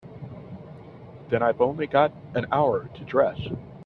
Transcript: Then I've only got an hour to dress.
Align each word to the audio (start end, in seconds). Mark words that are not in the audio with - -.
Then 1.29 1.43
I've 1.43 1.61
only 1.61 1.85
got 1.85 2.11
an 2.33 2.47
hour 2.51 2.87
to 2.95 3.05
dress. 3.05 3.37